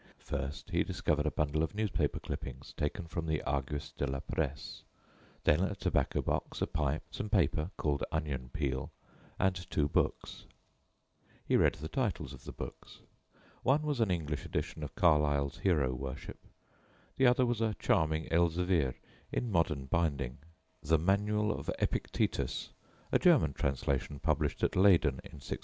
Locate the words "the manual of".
20.81-21.69